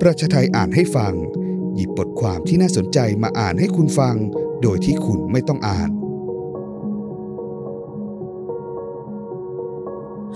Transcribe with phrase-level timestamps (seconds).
[0.00, 1.14] ประชาไทยอ่านให้ฟัง
[1.74, 4.16] หยิบบทความที่น่าสนใจมาอ่านให้คุณฟัง
[4.62, 5.90] โดยที่คุณไม่ต้องอ่าน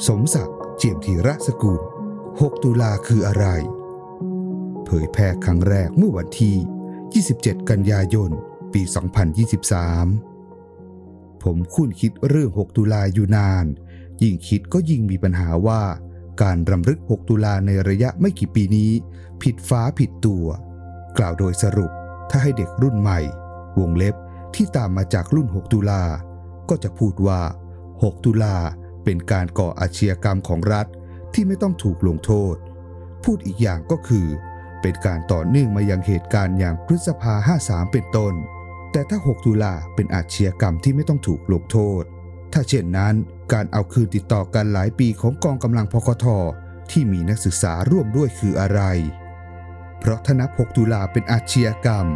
[0.06, 1.80] สมศักดิ์เจียมธีระสกุล
[2.20, 3.46] 6 ตุลาคืออะไร
[4.84, 6.56] เผยแพร่ครั้งแรกเมื่อวันที่
[7.32, 8.30] 27 กันยายน
[8.74, 8.82] ปี
[10.12, 13.66] 2023 ผมคุ้นคิดเรื่อง 6 ตุลาอยู่นาน
[14.22, 15.82] ยิ่งคิดก็ยิ่งมีปัญหาว่า
[16.42, 18.90] การรำลึก 6 ตุลาในระยะไม่กี่ปีนี้
[19.42, 20.46] ผิดฟ้าผิดตัว
[21.18, 21.90] กล่าวโดยสรุป
[22.30, 23.20] ถ้าให้เด็กรุ่นใหม่
[23.78, 24.14] วงเล็บ
[24.54, 26.02] ที่ตามมาจากรุ่น 6 ตุลา
[26.68, 27.40] ก็จะพูดว่า
[27.82, 28.56] 6 ตุลา
[29.04, 30.86] เป็นการก่ออาชญากรรมของรัฐ
[31.34, 32.54] ที่ไม่ต้องถูกลงโทษ
[33.24, 34.26] พูดอีกอย่างก็คือ
[34.82, 38.34] เป็นการต่อเนื่องมายังเหตุการณ์อย่างพฤษภา 53 เป็นต้น
[38.92, 42.02] แต่ถ้า 6 ตุลาเป็นอาชญากรรมที่ไม่ต้องถูกลงโทษ
[42.56, 43.14] ถ้าเช่นนั้น
[43.52, 46.26] การเอาคืนติดต่อกันหลายปีของกองกำลังพคท
[46.90, 48.80] ที่มีนักศึกษาร่วมด้วยคืออะไร
[49.98, 52.06] เพราะถ้านับ 6 ตุลาเป็นอาชญากรรม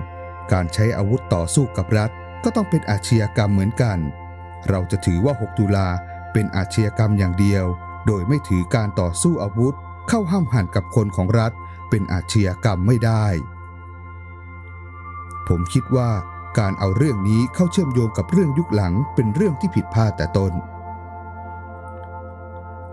[0.52, 2.10] การใช้อาวุธต่อสู้กับรัฐ
[2.44, 3.98] ก็ต้องเป็นอาชญากรรมเหมือนกัน
[4.68, 5.88] เราจะถือว่า 6 ตุลา
[6.32, 7.64] เป็นอาชญากรรมอย่างเดียว
[8.06, 9.74] โดยไม่ถือการต่อสู้อาวุธ
[10.08, 11.52] เข้าห้ามหันกับคนของรัฐ
[11.90, 13.26] เป็นอาชญากรรมไม่ได้
[15.48, 16.10] ผมคิดว่า
[16.58, 20.52] การเอาเรื่องนี้เข้าเชื่อมโยงกับเรื่องยุคหลังเป็นเรื่องที่ผิดพลาดแต่ต้น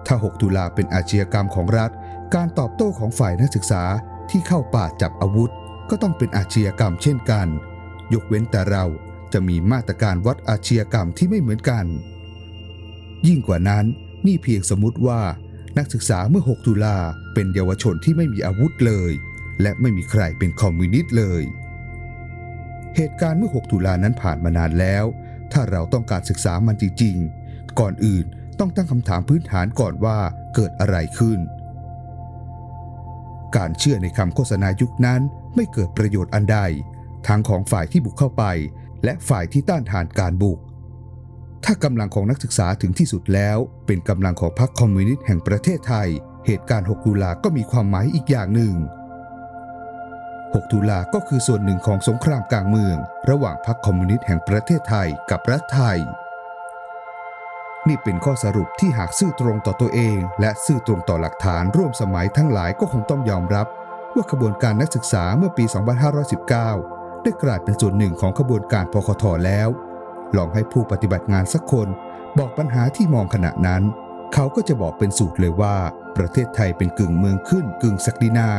[0.06, 1.92] ถ้า 6 ตุลาเป็นอาชญากรรมของรัฐ
[2.36, 3.84] การตอบโต้ของฝ่ายนักศึกษา
[4.30, 5.52] ที่เข้าป่าจับอาวุธ
[5.90, 7.48] ก็ต้องเป็นอาชญากรรมเช่นกัน
[8.14, 8.86] ยกเว้นแต่เรา
[9.34, 11.86] จะมีมาตรการวัดอาชญากรรมที่ไม่เหมือนกัน
[13.28, 13.86] ยิ่งกว่านั้น
[14.26, 15.22] นี่เพียงสมมติว่า
[15.78, 16.98] นักศึกษาเมื่อ 6 ตุลา
[17.34, 19.12] เป็นเยาวชนที่ไม่มีอาวุธเลย
[19.62, 21.44] และไม่มีใครเป็นคอมมิวนิสต์เลย
[22.96, 25.06] เหตุการณ์เมื่อ 6 ตุลานั้นผ่านมานานแล้ว
[25.52, 28.26] ถ้าเราต้องการศึกษามันจริงๆ ก่อนอื่น
[28.60, 30.18] ต้องตั้งคำถามพื้นฐานก่อนว่า
[30.56, 31.40] เกิดอะไรขึ้น
[33.58, 35.22] การเชื่อในคำโฆษณายุคนั้น
[35.56, 36.60] ไม่เกิดประโยชน์อันใด
[37.28, 38.44] ทั้งของฝ่ายที่บุกเข้าไป
[39.04, 40.60] และฝ่ายที่ต้านทานการบุก
[41.66, 46.10] ถ้ากำลังของนักศึกษาถึงที่สุดแล้ว เป็นกำลังของพรรคคอมมิวนิสต์แห่งประเทศไทย
[46.46, 48.76] เหตุการณ์ 6 ตุลาก็มีความหมายอีกอย่างหนึ่ง
[50.56, 52.98] 6 ตุลาก็คือส่วนหนึ่งของสงครามกลางเมือง
[53.30, 56.00] ระหว่างพรรคคอมมิวนิสต์แห่งประเทศไทยกับรัฐไทย
[57.88, 63.68] นี่เป็นข้อสรุปที่หากซื่อตรงต่อตัวเอง และซื่อตรงต่อหลักฐานร่วมสมัยทั้งหลายก็คงต้องยอมรับ
[64.16, 65.66] ว่าขบวนการนักศึกษาเมื่อปี
[66.44, 69.70] 2519 ได้กลายเป็นส่วนหนึ่งของขบวนการพคทแล้ว
[70.38, 71.88] ลองให้ผู้ปฏิบัติงานสักคน
[72.38, 73.84] บอกปัญหาที่มองขณะนั้น
[74.34, 75.78] เขาก็จะบอกเป็นสูตรเลยว่า
[76.18, 78.50] ประเทศไทยเป็นกึ่งเมืองขึ้นกึ่งศักดินา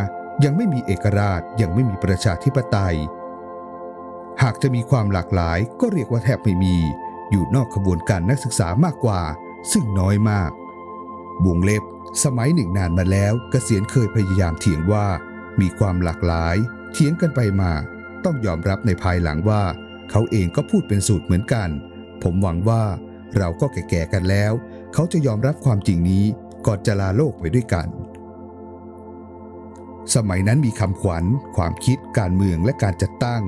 [0.45, 2.97] ยังไม่มีเอกราชยังไม่มีประชาธิปไตย
[4.43, 6.77] หากจะมีความหลากหลายก็เรียกว่าแทบไม่มี
[7.31, 9.23] อยู่นอกขบวนการนักศึกษามากกว่า
[9.73, 10.51] ซึ่งน้อยมาก
[11.47, 11.83] วงเล็บ
[12.25, 15.07] สมัยหนึ่งนานมาแล้วกเกษียณเคยพยายามเถียงว่า
[15.61, 16.57] มีความหลากหลาย
[16.93, 17.73] เถียงกันไปมา
[18.25, 19.63] ต้องยอมรับในภายหลังว่า
[20.11, 21.69] เขาเองก็พูดเป็นสูตรเหมือนกัน
[22.23, 22.83] ผมหวังว่า
[23.37, 24.53] เราก็แก่ๆกันแล้ว
[24.95, 26.25] เขาจะยอมรับความจริงนี้
[26.67, 27.89] ก่อนจะลาโลกไปด้วยกัน
[30.15, 31.25] สมัยนั้นมีคำขวัญ
[31.57, 33.43] ความคิด การเมืองและการจัดตั้ง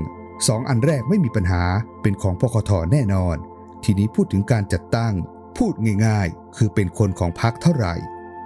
[0.49, 1.65] สองอันแรกไม่มีปัญหา
[2.03, 3.37] เป็นของพคทแน่นอน
[3.85, 5.15] ทีนี้พูดถึงการจัดตั้ง
[5.59, 5.75] พูด
[6.07, 7.95] ง่ายๆ คือเป็นคนของพรรคเท่าไหร่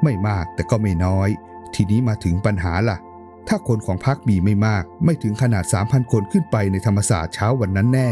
[0.03, 1.29] ไม่มากแต่ก็ไม่น้อย
[1.75, 2.99] ทีนี้มาถึงปัญหาล่ะ
[3.49, 8.11] ถ้าคนของพรรคมีไม่มาก ไม่ถึงขนาด 3,000 คนขึ้นไปในธรรมศาสตร์เช้าวันนั้นแน่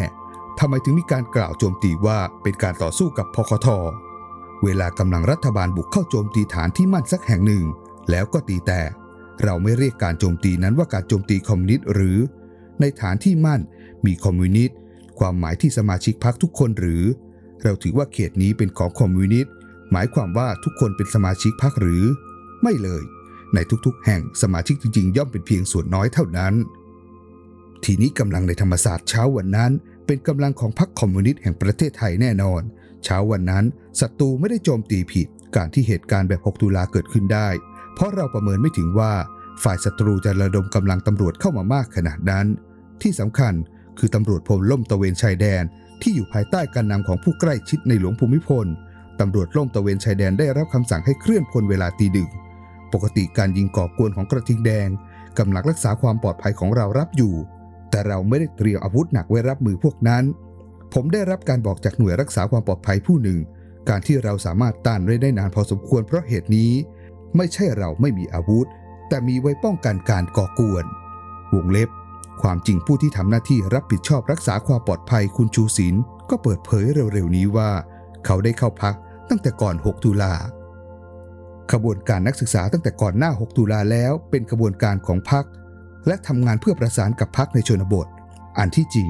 [0.59, 3.69] ทำไมถึงมีการกล่าวโจมตีว่าเป็นการต่อสู้กับพคท
[4.65, 7.65] เวลากำลังรัฐบาลบุกเข้าโจมตีฐานที่มั่นสักแห่งหนึ่ง
[8.11, 8.91] แล้วก็ตีแตก
[9.45, 12.19] เราไม่เรียกการโจมตีนั้นว่าการโจมตีคอมมิวนิสต์หรือ
[12.81, 13.61] ในฐานที่มั่น
[14.07, 14.77] มีคอมมิวนิสต์
[15.19, 17.03] ความหมายที่สมาชิกพรรคทุกคนหรือ
[17.63, 19.53] เราถือว่าเขตนี้เป็นของคอมมิวนิสต์
[19.93, 22.05] หมายความว่าทุกคนเป็นสมาชิกพรรคหรือ
[22.63, 23.03] ไม่เลย
[23.55, 26.55] ในทุกๆ แห่งสมาชิกจริงๆ ย่อมเป็นเพียงส่วนน้อยเท่านั้น
[27.85, 29.73] ทีนี้กำลังในธรรมศาสตร์เช้าวันนั้น
[30.07, 32.63] เป็นกำลังของพรรคคอมมิวนิสต์แห่งประเทศไทยแน่นอน
[33.05, 33.65] เช้าวันนั้น
[34.01, 37.49] ศัตรูไม่ได้โจมตีผิด การที่เหตุการณ์แบบ 6 ตุลาเกิดขึ้นได้
[37.95, 39.13] เพราะเราประเมินไม่ถึงว่า
[39.63, 42.47] ฝ่ายศัตรูจะระดมกำลังตำรวจเข้ามามากขนาดนั้น
[43.03, 43.55] ที่สำคัญ
[43.99, 45.63] คือตำรวจพลล่มตะเวนชายแดน
[46.03, 48.67] ที่อยู่ภายใต้การนำของผู้ใกล้ชิดในหลวงภูมิพล
[49.21, 52.31] ตำรวจล่มตะเวนชายแดนได้รับคำสั่งให้เคลื่อนพลเวลาตีดึก
[52.93, 54.89] ปกติการยิงก่อกวนของกระทิงแดง
[55.39, 57.35] กำลังรักษาความปลอดภัยของเรารับอยู่
[57.91, 60.25] แต่เราไม่ได้เตรียมอาวุธหนักไว้รับมือพวกนั้น
[60.95, 63.39] ผมได้รับการบอกจากหน่วยรักษาความปลอดภัยผู้หนึ่ง
[63.89, 66.73] การที่เราสามารถต้านไว้ได้นานพอสมควรเพราะเหตุนี้
[67.37, 68.67] ไม่ใช่เราไม่มีอาวุธ
[69.09, 70.85] แต่มีไว้ป้องกันการก่อกวน
[71.55, 71.91] วงเล็บ
[72.43, 77.71] ความจริงผู้ที่ทำหน้าที่รับผิดชอบรักษาความปลอดภัยคุณชูศิลป์ก็เปิดเผยเร็วๆนี้ว่า
[78.25, 78.95] เขาได้เข้าพัก
[79.29, 80.35] ตั้งแต่ก่อน 6 ตุลา
[81.73, 85.45] ขบวนการนักศึกษาตั้งแต่ก่อนหน้า 6 ตุลาแล้วเป็นขบวนการของพรรค
[86.07, 88.07] และทำงานเพื่อประสานกับพักในชนบท
[88.59, 89.09] อันที่จริง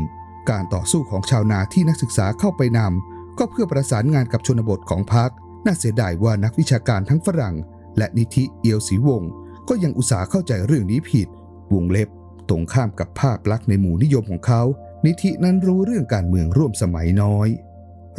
[0.51, 5.31] การต่อสู้ของชาวนาที่นักศึกษาเข้าไปนำก็เพื่อประสานงานกับชนบทของพัก
[5.65, 7.55] น่าเสียดายว่านักวิชาการทั้งฝรั่ง
[7.99, 9.31] และนิธิเอียวศรีวงศ์
[9.69, 11.29] ก็ยังอุตส่าห์เข้าใจเรื่องนี้ผิด
[11.75, 12.09] วงเล็บ
[12.49, 14.63] ตรงข้ามกับภาพลักษณ์ในหมู่นิยมของเขา
[15.07, 17.49] นิธินั้นรู้เรื่องการเมืองร่วมสมัยน้อย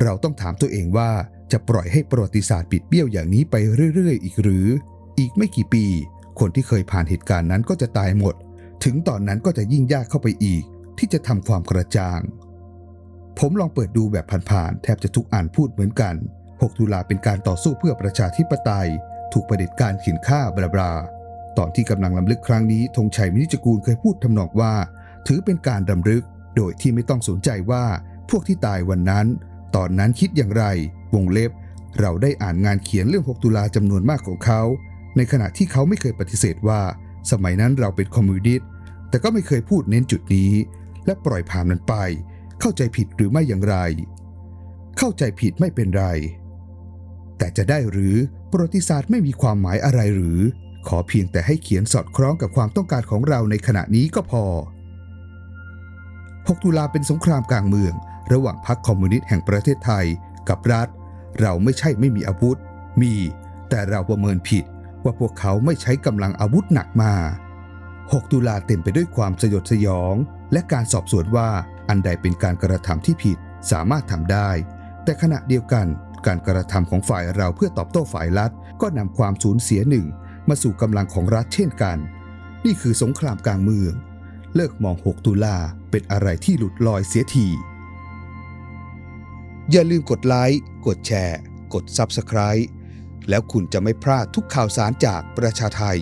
[0.01, 1.12] เราต้องถามตัวเองว่า
[1.51, 3.56] จะปล่อยให้ประวัติศาสตร์ปิดเบี้ยวอย่างนี้ไป
[3.95, 4.68] เรื่อยๆ อีกหรือ
[5.19, 5.85] อีกไม่กี่ปี
[6.39, 8.35] คนที่เคยผ่านเหตุการณ์นั้นก็จะตายหมด
[8.83, 10.63] ถึงตอนนั้นก็จะยิ่งยากเข้าไปอีก
[10.97, 12.19] ที่จะทำความกระจ่าง
[13.39, 16.15] ผมลองเปิดดูแบบผ่านๆแทบจะทุกอ่านพูดเหมือนกัน
[16.47, 18.89] 6 ตุลาเป็นการต่อสู้เพื่อประชาธิปไตย
[19.33, 20.92] ถูกประเด็จการขีนฆ่าบลาบลา
[21.57, 24.74] ตอนที่กำลังลำลึกครั้งนี้ธงชัยมินิจกูลเคยพูดทำนองว่า
[25.28, 26.24] ถือเป็นการรำลึก
[26.56, 27.86] โดยที่ไม่ต้องสนใจว่า
[28.30, 29.25] พวกที่ตายวันนั้น
[29.75, 30.63] ตอนนั้นคิดอย่างไร
[31.16, 31.51] วงเล็บ
[32.00, 34.62] เราได้อ่านงานเขียนเรื่อง 6 ตุลาจำนวนมากของเขา
[35.18, 36.81] ในขณะที่เขาไม่เคยปฏิเสธว่า
[37.31, 38.68] สมัยนั้นเราเป็นคอมมิวนิสต์
[39.10, 40.51] แต่ก็ไม่เคยพูดเน้นจุดนี้
[41.06, 41.94] และปล่อยผ่านมันไป
[42.60, 43.75] เข้าใจผิดหรือไม่อย่างไร
[44.98, 46.06] เข้าใจผิดไม่เป็นไร
[47.41, 48.15] แต่จะได้หรือ
[48.51, 50.39] ประวัติศาสตร์ไม่มีความหมายอะไรหรือ
[50.88, 54.43] ขอเพียงแต่ให้เขียนสอดคล้องกับความต้องการของเราในขณะนี้ก็พอ
[55.88, 57.93] 6 ตุลาเป็นสงครามกลางเมือง
[58.31, 60.05] ระหว่างพรรคคอมมิวนิสต์แห่งประเทศไทย
[60.49, 60.88] กับรัฐ
[61.41, 62.57] เราไม่ใช่ไม่มีอาวุธ
[63.01, 63.13] มี
[63.69, 64.63] แต่เราประเมินผิด
[65.03, 67.13] ว่าพวกเขาไม่ใช้กำลังอาวุธหนักมา
[67.73, 70.15] 6 ตุลาเต็มไปด้วยความสยดสยอง
[70.51, 71.49] และการสอบสวนว่า
[71.89, 73.38] อันใดเป็นการกระทำที่ผิด
[73.71, 74.49] สามารถทำได้
[75.03, 75.88] แต่ขณะเดียวกัน
[76.25, 78.51] การกระทำของฝ่ายเราเพื่อตอบโต้ฝ่ายรัฐ
[78.81, 80.06] ก็นำความสูญเสียหนึ่ง
[80.50, 81.97] มาสู่กำลังของรัฐเช่นกัน
[82.65, 83.94] นี่คือสงครามกลางเมือง
[84.56, 85.57] เลิกมอง 6 ตุลา
[85.91, 87.47] เป็นอะไรที่หลุดลอยเสียที
[89.71, 91.39] อย่าลืมกดไลค์ กดแชร์
[91.73, 92.65] กด Subscribe
[93.29, 95.97] แล้วคุณจะไม่พลาดทุกข่าวสารจากประชาไทย